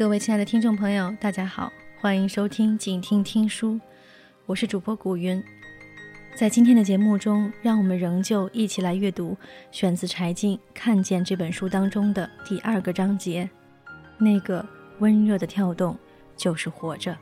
[0.00, 1.70] 各位亲爱的听众朋友，大家好，
[2.00, 3.78] 欢迎收听静听听书，
[4.46, 5.44] 我是主播古云。
[6.34, 9.36] 在今天的节目中，让我们仍旧一起来阅读
[9.70, 13.46] 选自柴静《看见》这本书当中的第二个章节，
[14.16, 14.66] 那个
[15.00, 15.94] 温热的跳动
[16.34, 17.14] 就是活着。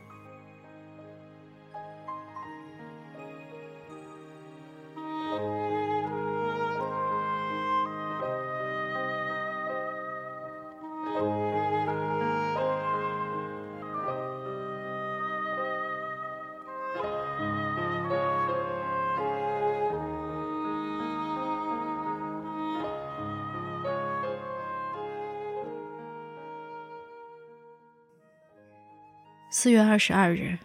[29.51, 30.59] 四月二十二日，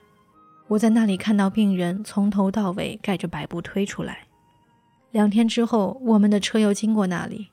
[0.69, 4.27] 我在那里看到病人从头到尾盖着白布推出来。
[5.11, 7.49] 两天之后，我们的车又经过那里。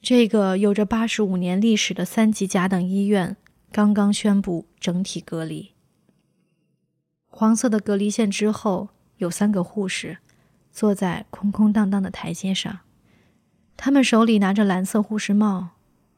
[0.00, 3.36] 这个有着八十五年历史的三级甲等医院
[3.72, 5.72] 刚刚宣布整体隔离。
[7.26, 10.18] 黄色的隔离线之后，有三个护士
[10.70, 12.78] 坐在空空荡荡的台阶上，
[13.76, 15.70] 他们手里拿着蓝色护士帽，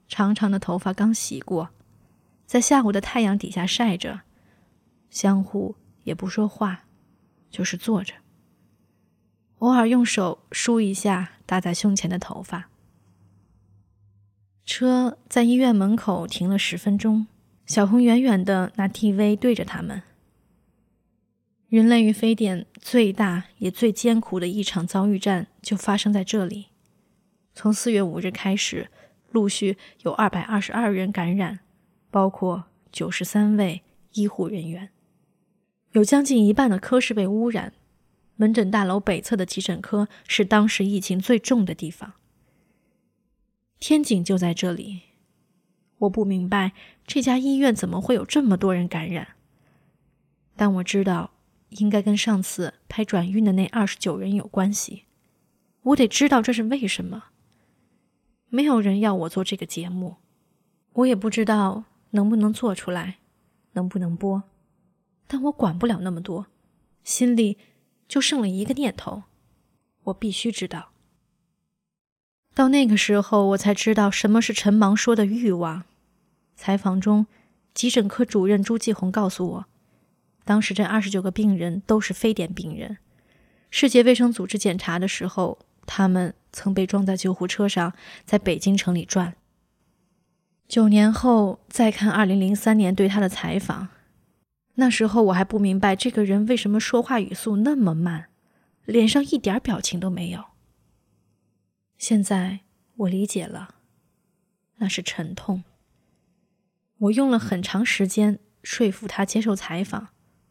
[0.06, 1.70] 长长的头发刚洗过。
[2.46, 4.20] 在下午的太阳底下晒着，
[5.10, 6.84] 相互也不说话，
[7.50, 8.14] 就是坐着，
[9.58, 12.68] 偶尔用手梳一下搭在胸前的头发。
[14.64, 17.26] 车在医院门口停了十分钟，
[17.66, 20.02] 小红远远的拿 TV 对着他们。
[21.68, 26.66] 人类与非典最大也最艰苦的一场遭遇战就发生在这里。
[27.54, 28.88] 从四月五日开始，
[29.32, 31.58] 陆续有二百二十二人感染。
[32.16, 33.82] 包括九十三位
[34.14, 34.88] 医护人员，
[35.92, 37.74] 有将近一半的科室被污染。
[38.36, 42.14] 门诊大楼北侧的急诊科是当时疫情最重的地方。
[43.78, 45.02] 天井就在这里，
[45.98, 46.72] 我不明白
[47.06, 49.36] 这家医院怎么会有这么多人感染，
[50.56, 51.32] 但我知道
[51.68, 55.02] 应该跟上次拍转运的那二十九人有关系。
[55.82, 57.24] 我得知道这是为什么。
[58.48, 60.16] 没有人要我做这个节目，
[60.94, 61.84] 我也不知道。
[62.16, 63.18] 能不能做出来，
[63.72, 64.42] 能不能播？
[65.26, 66.46] 但我管不了那么多，
[67.04, 67.58] 心里
[68.08, 69.24] 就剩了一个念头：
[70.04, 70.92] 我必须知道。
[72.54, 75.84] 到那个时候，我才知道什么是陈芒说的欲望。
[76.56, 77.26] 采访中，
[77.74, 79.66] 急诊科主任朱继红告诉我，
[80.44, 82.96] 当时这二十九个病人都是非典病人。
[83.70, 87.92] 世界卫生组织检查的时候，他们曾被装在救护车上，
[88.24, 89.36] 在北京城里转。
[90.68, 93.88] 九年后再看二零零三年对他的采访，
[94.74, 98.26] 那时候我还不明白这个人为什么说话语速那么慢，
[98.84, 100.44] 脸上一点表情都没有。
[101.96, 102.60] 现在
[102.96, 103.76] 我理解了，
[104.78, 105.62] 那是沉痛。
[106.98, 110.08] 我用了很长时间说服他接受采访。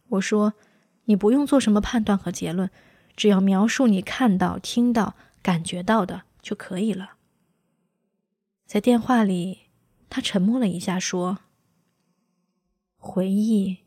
[0.08, 0.54] 我说
[1.06, 2.72] ：“你不用做什么判断和结论，
[3.18, 7.16] 只要描述你看到、听到、感觉到的就可以了。”
[8.66, 9.65] 在电话里。
[10.10, 11.40] 他沉默了一下，说
[12.98, 13.80] ：“回忆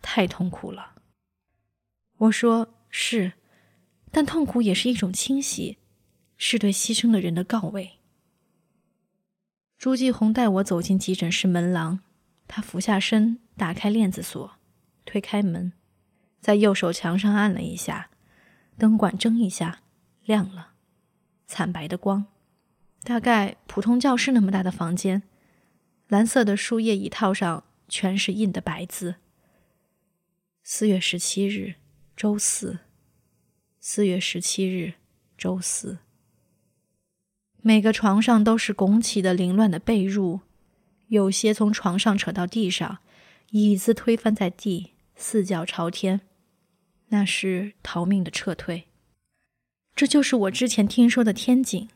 [0.00, 0.94] 太痛苦了。”
[2.18, 3.34] 我说：“是，
[4.10, 5.78] 但痛苦也是一种清洗，
[6.36, 7.98] 是对牺牲的人的告慰。”
[9.76, 12.00] 朱继红带我走进急诊室门廊，
[12.48, 14.52] 他俯下身，打开链子锁，
[15.04, 15.74] 推开门，
[16.40, 18.10] 在右手墙上按了一下，
[18.78, 19.82] 灯管蒸一下，
[20.24, 20.72] 亮了，
[21.46, 22.24] 惨白的光。
[23.06, 25.22] 大概普通教室那么大的房间，
[26.08, 29.14] 蓝色的树叶椅套上全是印的白字。
[30.64, 31.76] 四月十七日，
[32.16, 32.80] 周四。
[33.78, 34.94] 四月十七日，
[35.38, 35.98] 周四。
[37.62, 40.40] 每个床上都是拱起的凌乱的被褥，
[41.06, 42.98] 有些从床上扯到地上，
[43.50, 46.22] 椅子推翻在地，四脚朝天，
[47.10, 48.88] 那是逃命的撤退。
[49.94, 51.88] 这就是我之前听说的天井。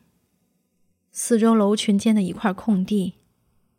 [1.13, 3.15] 四周楼群间的一块空地，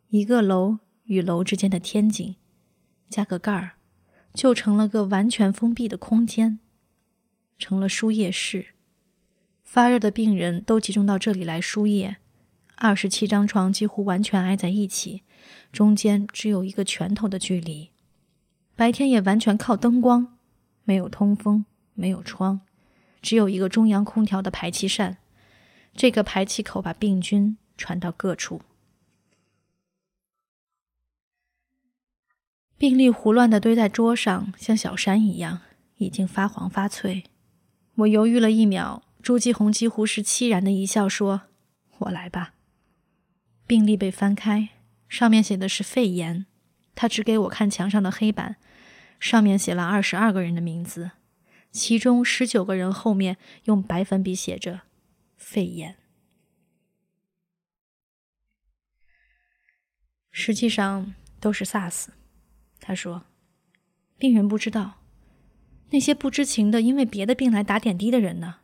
[0.09, 2.35] 一个楼与楼之间的天井，
[3.09, 3.71] 加个盖儿，
[4.35, 6.59] 就成了个完全封闭的空间，
[7.57, 8.67] 成了输液室。
[9.63, 12.17] 发热的病人都集中到这里来输液，
[12.75, 15.23] 二十七张床几乎完全挨在一起，
[15.71, 17.89] 中间只有一个拳头的距离。
[18.75, 20.37] 白天也完全靠灯光，
[20.83, 21.65] 没有通风，
[21.95, 22.61] 没有窗，
[23.23, 25.17] 只有一个中央空调的排气扇。
[25.95, 28.61] 这个排气口把病菌传到各处，
[32.77, 35.61] 病例胡乱的堆在桌上，像小山一样，
[35.97, 37.23] 已经发黄发脆。
[37.95, 41.43] 我犹豫了一秒，朱继红几乎是凄然的一笑，说
[41.99, 42.55] ：“我来吧。”
[43.67, 44.69] 病例被翻开，
[45.07, 46.47] 上面写的是肺炎。
[46.95, 48.57] 他只给我看墙上的黑板，
[49.19, 51.11] 上面写了二十二个人的名字，
[51.71, 54.81] 其中十九个人后面用白粉笔写着
[55.43, 55.97] “肺炎”。
[60.31, 62.07] 实际上都是 SARS。
[62.79, 63.25] 他说
[64.17, 65.01] ：“病人不知道，
[65.89, 68.61] 那些不知情的因为别的病来打点滴的人呢？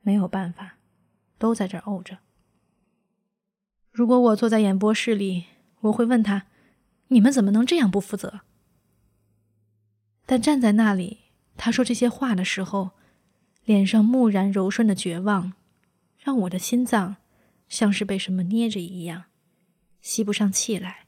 [0.00, 0.78] 没有办法，
[1.38, 2.18] 都在这儿怄着。
[3.90, 5.46] 如果我坐在演播室里，
[5.80, 6.46] 我会问他。”
[7.12, 8.42] 你们怎么能这样不负责？
[10.26, 11.18] 但站在那里，
[11.56, 12.92] 他说这些话的时候，
[13.64, 15.52] 脸上木然柔顺的绝望，
[16.18, 17.16] 让我的心脏
[17.68, 19.24] 像是被什么捏着一样，
[20.00, 21.06] 吸不上气来。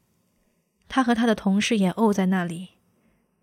[0.89, 2.71] 他和他的同事也怄在那里。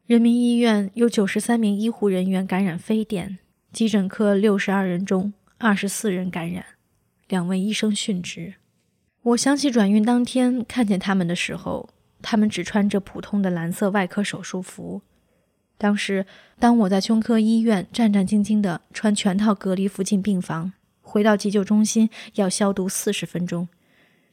[0.05, 3.39] 人民医院有九十三名医护人员感染非典，
[3.71, 6.65] 急诊科六十二人中二十四人感染，
[7.27, 8.55] 两位医生殉职。
[9.21, 11.89] 我想起转运当天看见他们的时候。
[12.21, 15.01] 他们只穿着普通的蓝色外科手术服。
[15.79, 16.25] 当时，
[16.59, 23.69] 当我在胸科医院战战兢兢地穿全套隔离服进病房，回到急救中心要消毒四十分钟，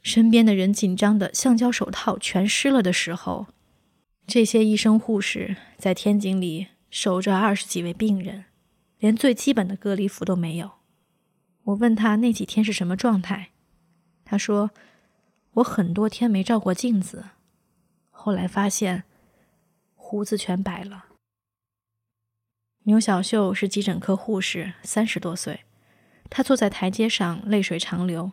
[0.02, 3.46] 身边的人紧张的橡胶手套全湿了的时候，
[4.26, 8.46] 这些医生护士在天井里守着二十几位病人，
[8.98, 10.72] 连最基本的隔离服都没有。
[11.62, 13.50] 我问他那几天是什么状态，
[14.24, 14.72] 他说
[15.54, 17.26] ：“我很多天没照过镜子。”
[18.10, 19.04] 后来发现，
[19.94, 21.04] 胡子全白了。
[22.88, 25.64] 牛小秀是急诊科护士，三十多岁。
[26.30, 28.30] 她坐在台阶上，泪水长流。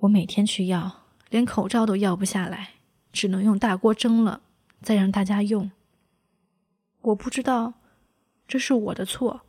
[0.00, 2.72] 我每天去要，连口罩都要不下来，
[3.10, 4.42] 只能用大锅蒸了，
[4.82, 5.70] 再让大家用。
[7.00, 7.72] 我不知道
[8.46, 9.40] 这是我的错，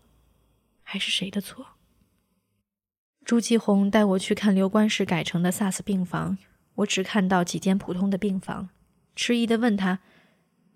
[0.84, 1.66] 还是谁的错。
[3.26, 6.38] 朱继红带我去看刘关市改成的 SARS 病房，
[6.76, 8.70] 我只看到几间普通的病房。
[9.18, 10.00] 迟疑的问他：“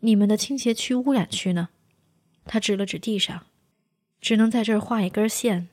[0.01, 1.69] 你们的倾斜区、污染区呢？”
[2.45, 3.45] 他指了指地上，
[4.21, 5.67] 只能在这儿画一根线。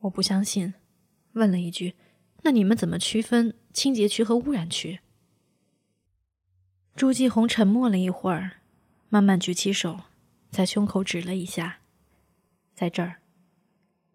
[0.00, 0.74] 我不相信，
[1.32, 1.94] 问了一句
[2.42, 5.00] ：“那你们怎么区分清洁区和污染区？”
[6.96, 8.58] 朱继红沉默了一会儿，
[9.08, 10.00] 慢慢举起手，
[10.50, 11.78] 在胸口指了一下
[12.74, 13.20] ：“在这儿。”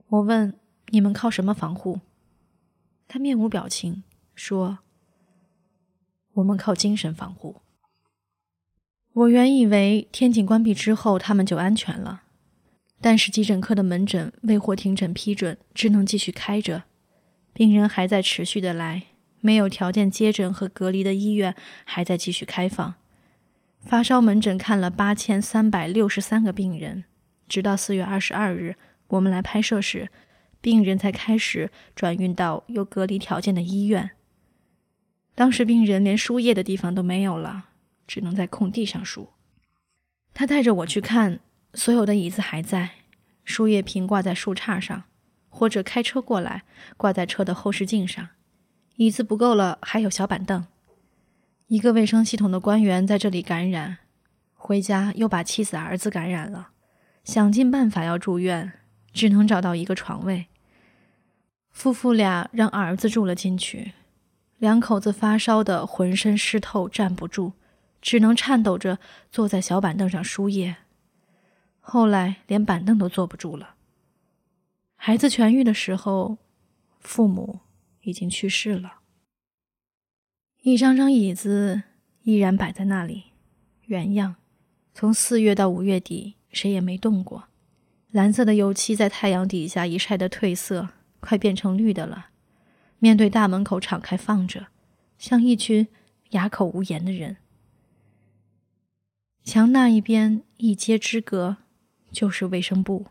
[0.10, 2.02] 我问：“你们靠什么防护？”
[3.08, 4.04] 他面无表情
[4.36, 4.80] 说。
[6.34, 7.62] 我们靠精神防护。
[9.20, 12.22] 我原以为天井关闭之后他们就安全了，
[13.02, 16.84] 但是急诊科的门诊未获停诊批准，只能继续开着，
[17.52, 19.04] 病人还在持续的来，
[19.42, 22.96] 没有条件接诊和隔离的医院还在继续开放。
[23.82, 27.04] 发烧门诊看了八千三百六十三个病人，
[27.50, 28.76] 直到四月二十二日
[29.10, 30.08] 我们来拍摄时，
[30.62, 34.12] 病人才开始转运到有隔离条件的医院。
[35.36, 37.66] 当时病人连输液的地方都没有了，
[38.10, 39.30] 只能在空地上数。
[40.34, 41.42] 他带着我去看，
[41.76, 42.90] 所有的椅子还在，
[43.44, 45.04] 输液瓶挂在树杈上，
[45.48, 46.64] 或者开车过来
[46.98, 48.30] 挂在车的后视镜上。
[48.96, 50.66] 椅子不够了，还有小板凳。
[51.68, 54.00] 一个卫生系统的官员在这里感染，
[54.56, 56.70] 回家又把妻子儿子感染了，
[57.24, 58.74] 想尽办法要住院，
[59.14, 60.48] 只能找到一个床位。
[61.70, 63.92] 夫妇俩让儿子住了进去。
[64.58, 67.54] 两口子发烧的浑身湿透，站不住，
[68.02, 69.00] 只能颤抖着
[69.32, 70.78] 坐在小板凳上输液。
[71.80, 73.76] 后来连板凳都坐不住了。
[74.96, 76.38] 孩子痊愈的时候，
[77.00, 77.62] 父母
[78.02, 79.00] 已经去世了。
[80.62, 81.84] 一张张椅子
[82.24, 83.32] 依然摆在那里，
[83.86, 84.36] 原样，
[84.94, 87.46] 从四月到五月底，谁也没动过。
[88.12, 90.90] 蓝色的油漆在太阳底下一晒得褪色，
[91.20, 92.28] 快变成绿的了。
[93.00, 94.68] 面对大门口敞开放着，
[95.18, 95.88] 像一群
[96.32, 97.38] 哑口无言的人。
[99.50, 101.58] 墙那一边一街之隔，
[102.12, 103.08] 就是卫生部。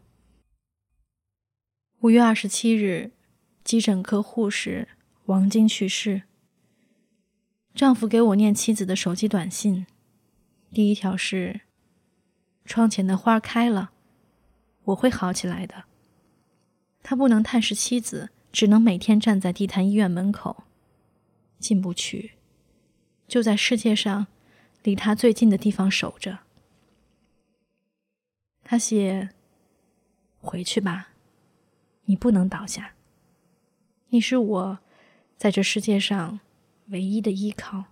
[1.98, 3.10] 五月二十七日，
[3.64, 4.86] 急诊科护士
[5.24, 6.22] 王晶去世。
[7.74, 9.88] 丈夫给我念妻子的手机短信，
[10.70, 11.62] 第一条是
[12.64, 13.90] ：“窗前的花开了，
[14.84, 15.86] 我会好起来的。”
[17.02, 18.30] 他不能探视妻子。
[18.52, 20.64] 只能每天站在地坛医院门口，
[21.58, 22.32] 进不去，
[23.26, 24.28] 就在世界上
[24.82, 26.40] 离他最近的地方守着。
[28.62, 29.30] 他写
[30.40, 31.08] ：“回去吧，
[32.04, 32.92] 你不能倒下。
[34.08, 34.78] 你是我
[35.36, 36.40] 在这世界上
[36.88, 37.84] 唯一的依靠。”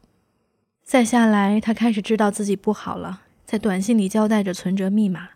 [0.84, 5.30] 再下来，他开始知道自己不好了，在短信里交代着存折密码。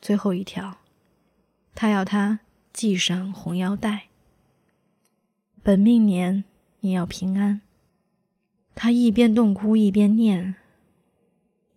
[0.00, 0.78] 最后一条，
[1.74, 2.40] 他要他
[2.72, 4.08] 系上红腰带。
[5.62, 6.44] 本命年，
[6.80, 7.60] 你要平安。
[8.74, 10.54] 他一边痛哭一边念，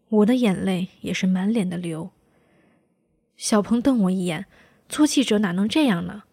[0.10, 2.12] 我的眼泪也是满脸的流。
[3.36, 4.46] 小鹏瞪我一眼，
[4.88, 6.24] 做记者哪能这样呢？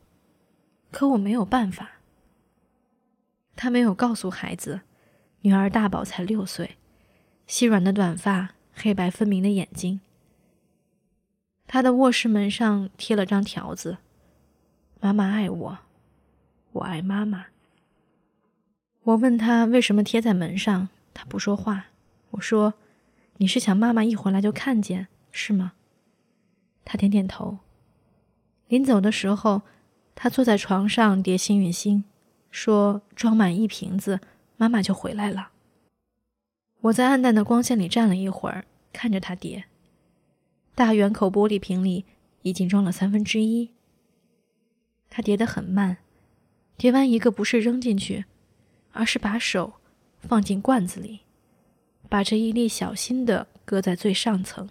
[0.91, 1.93] 可我没有办法。
[3.57, 4.83] 他没有告诉孩子，
[5.41, 6.77] 女儿大宝才六岁，
[7.47, 10.01] 细软的短发，黑白分明的眼睛。
[11.67, 13.99] 他的卧室门上贴了张条子
[15.01, 15.79] ：“妈妈爱我，
[16.73, 17.47] 我爱妈妈。”
[19.11, 21.87] 我问他为什么贴在门上，他不说话。
[22.33, 22.75] 我说
[23.39, 25.73] ：“你是想妈妈一回来就看见，是吗？”
[26.85, 27.59] 他点点头。
[28.69, 29.63] 临走的时候，
[30.15, 32.05] 他坐在床上叠幸运星。
[32.53, 34.21] 说：“装满一瓶子，
[34.57, 35.51] 妈妈就回来了。”
[36.83, 39.65] 我在暗淡的光线里站了一会儿，看着他叠。
[40.75, 42.05] 大圆口玻璃瓶里
[42.43, 43.71] 已经装了三分之一。
[45.09, 45.97] 他叠得很慢，
[46.77, 48.25] 叠完一个不是扔进去，
[48.93, 49.75] 而是把手
[50.19, 51.21] 放进罐子里，
[52.09, 54.69] 把这一粒小心的搁在最上层。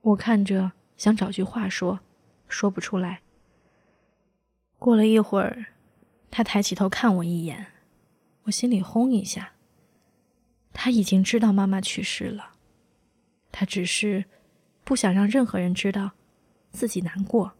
[0.00, 2.00] 我看着，想找句话说，
[2.48, 3.20] 说不出来。
[4.78, 5.66] 过了一会儿。
[6.34, 7.66] 他抬起头看我一眼，
[8.44, 9.52] 我心里轰一下。
[10.72, 12.52] 他已经知道妈妈去世了，
[13.52, 14.24] 他只是
[14.82, 16.12] 不想让任何人知道，
[16.70, 17.52] 自己难过。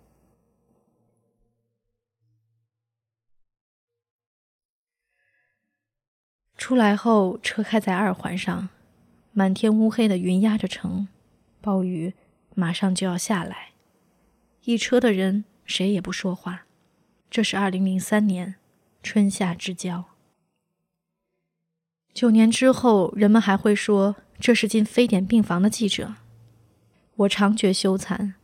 [6.63, 8.69] 出来后，车开在二环上，
[9.33, 11.09] 满天乌黑的云压着城，
[11.61, 12.15] 暴雨
[12.55, 13.71] 马上就要下来。
[14.63, 16.67] 一车的人谁也不说话。
[17.29, 18.55] 这是二零零三年。
[19.03, 20.05] 春夏之交，
[22.15, 26.15] 九年之后，人们还会说这是进非典病房的记者。
[27.17, 28.35] 我常觉羞惭。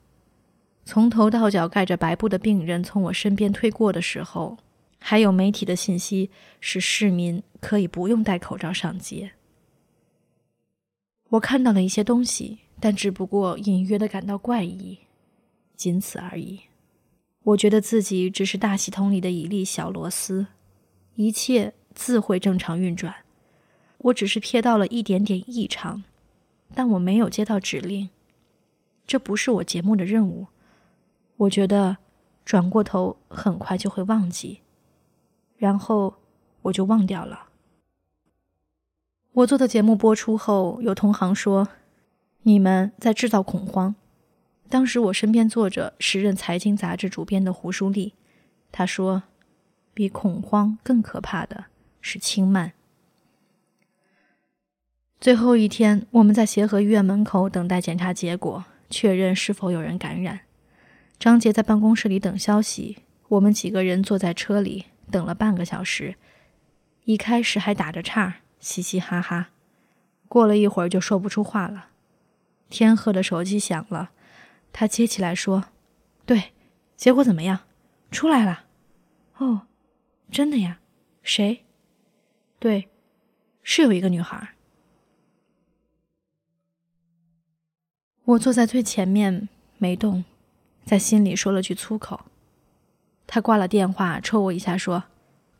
[0.84, 4.58] 从头到脚盖着白布的病人从我身边推过的时候，
[4.98, 9.32] 还有媒体的信息使市民可以不用戴口罩上街。
[11.30, 14.98] 我看到了一些东西，但只不过隐约的感到怪异，
[15.76, 16.60] 仅此而已。
[17.44, 20.46] 我觉得自己只是大系统里的一粒小螺丝，
[21.14, 23.14] 一切自会正常运转。
[23.98, 26.04] 我只是瞥到了一点点异常，
[26.74, 28.10] 但我没有接到指令。
[29.06, 30.46] 这不是我节目的任务。
[31.36, 31.96] 我觉得
[32.44, 34.60] 转过头很快就会忘记，
[35.58, 36.14] 然后
[36.62, 37.48] 我就忘掉了。
[39.32, 41.68] 我做的节目播出后，有同行说
[42.42, 43.94] ：“你们在制造恐慌。”
[44.70, 48.14] 当时我身边坐着时任财经杂志主编的胡舒立，
[48.72, 49.22] 他说
[49.94, 51.66] ：“比恐慌更可怕的
[52.00, 52.72] 是轻慢。”
[55.20, 60.40] 最后一天，我们在协和医院门口等待检查结果，确认是否有人感染。
[61.18, 62.98] 张杰在办公室里等消息，
[63.28, 66.16] 我们几个人坐在车里等了半个小时，
[67.04, 69.50] 一开始还打着岔，嘻嘻哈哈，
[70.28, 71.88] 过了一会儿就说不出话了。
[72.68, 74.10] 天鹤的手机响了。
[74.70, 75.64] 他接起来说
[76.26, 76.52] ：“对，
[76.94, 77.60] 结果怎么样？
[78.10, 78.66] 出来了。
[79.38, 79.66] 哦，
[80.30, 80.78] 真的呀？
[81.22, 81.64] 谁？
[82.58, 82.88] 对，
[83.62, 84.54] 是有一个女孩。
[88.24, 89.48] 我坐在最前面
[89.78, 90.24] 没动，
[90.84, 92.26] 在心里说了句粗口。
[93.28, 95.04] 他挂了电话，抽我一下说：‘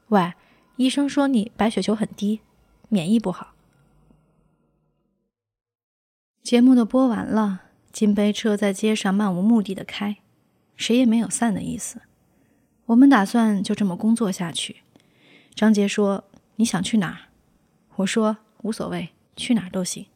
[0.08, 0.32] 喂，
[0.74, 2.40] 医生说你白血球很低，
[2.88, 3.54] 免疫不好。’
[6.42, 10.18] 节目都播完了。”金杯车在街上漫无目的的开，
[10.76, 12.02] 谁也没有散的意思。
[12.86, 14.76] 我们打算就这么工作下去。
[15.54, 16.24] 张杰说
[16.56, 17.18] ：“你想去哪儿？”
[17.96, 20.06] 我说：“无所谓，去哪儿都行。”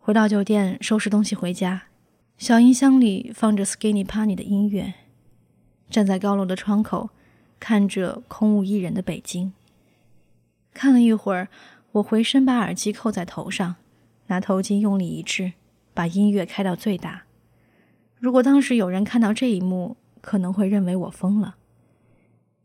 [0.00, 1.88] 回到酒店，收拾东西回家。
[2.38, 4.94] 小音箱里放着 Skinny Pony 的音乐。
[5.90, 7.10] 站在高楼的窗口，
[7.60, 9.52] 看着空无一人的北京。
[10.72, 11.48] 看了一会儿，
[11.92, 13.76] 我回身把耳机扣在头上，
[14.26, 15.52] 拿头巾用力一掷。
[15.94, 17.24] 把音乐开到最大。
[18.20, 21.56] 如果当时有人看到这一幕，可能会认为我疯了，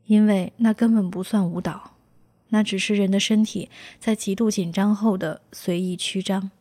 [0.05, 1.95] 因为那根本不算舞蹈，
[2.49, 6.51] 那只是人的身体在极度紧张后的随意曲张。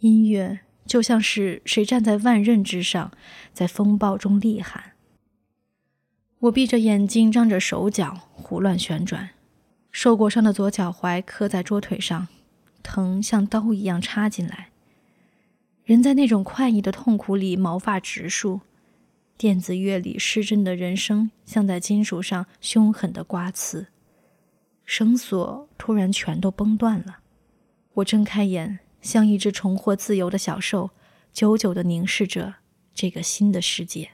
[0.00, 3.10] 音乐就像是谁站在万仞之上，
[3.54, 4.92] 在风暴中厉喊。
[6.40, 9.30] 我闭着眼睛，张着手脚，胡乱旋转，
[9.90, 12.28] 受过伤的左脚踝磕在桌腿上，
[12.80, 14.68] 疼像刀一样插进来。
[15.84, 18.60] 人在那种快意的痛苦里毛发直竖，
[19.36, 23.88] 电子乐里失真的人声像在金属上凶狠的刮刺，
[24.84, 27.18] 绳索突然全都崩断了。
[27.94, 30.90] 我睁开眼，像一只重获自由的小兽，
[31.32, 32.54] 久久地凝视着
[32.94, 34.10] 这个新的世界。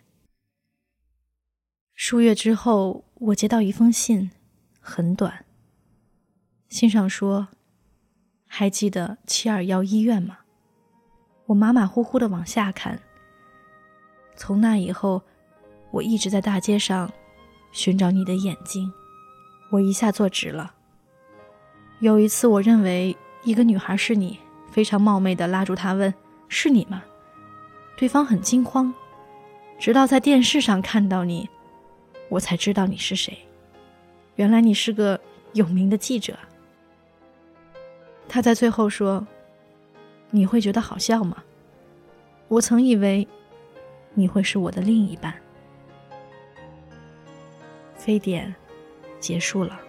[1.95, 4.33] 数月之后，我接到一封信，
[4.81, 5.45] 很短。
[6.69, 7.49] 信上说
[8.49, 10.39] ：“还记得七二幺医院吗？”
[11.47, 13.01] 我马马虎虎的往下看。
[14.35, 15.23] 从那以后，
[15.93, 17.13] 我一直在大街上
[17.71, 18.93] 寻找你的眼睛。
[19.71, 20.75] 我一下坐直了。
[22.01, 24.41] 有一次，我认为一个女孩是你，
[24.73, 26.13] 非常冒昧的拉住她问
[26.49, 27.05] ：“是你吗？”
[27.97, 28.93] 对方很惊慌。
[29.79, 31.49] 直到在电视上看到你，
[32.35, 33.37] 我才知道你是谁。
[34.35, 35.21] 原来你是个
[35.53, 36.37] 有名的记者。
[38.29, 39.25] 他在最后说
[40.31, 41.45] ：“你会觉得好笑吗？”
[42.49, 43.27] 我曾以为
[44.15, 45.33] 你会是我的另一半。
[47.95, 48.53] 非典
[49.21, 49.84] 结束了。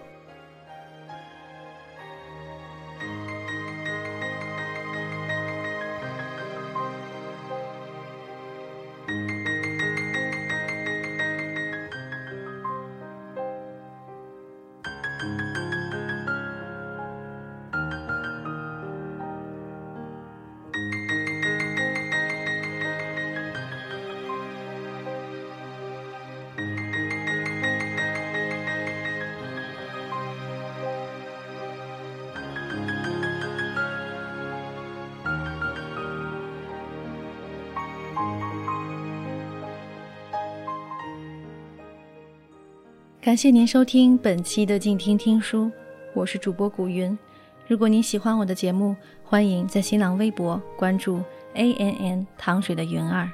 [43.26, 45.68] 感谢您收听本期的静听听书，
[46.14, 47.18] 我是主播古云。
[47.66, 51.20] 如果您喜欢我的节目，欢迎在新浪微博关注
[51.54, 53.28] A N N 糖水的云儿。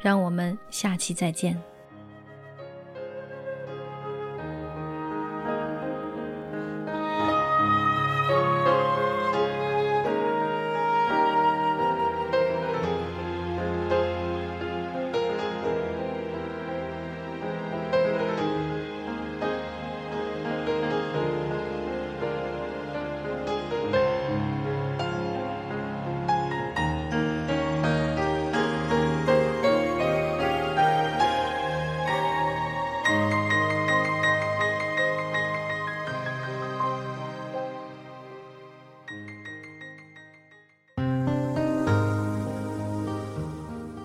[0.00, 1.54] 让我们下期再见。